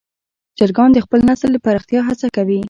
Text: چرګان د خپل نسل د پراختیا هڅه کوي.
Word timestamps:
چرګان 0.57 0.89
د 0.93 0.97
خپل 1.05 1.19
نسل 1.29 1.49
د 1.53 1.57
پراختیا 1.65 1.99
هڅه 2.09 2.27
کوي. 2.35 2.59